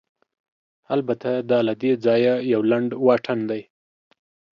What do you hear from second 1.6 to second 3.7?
له دې ځایه یو لنډ واټن دی.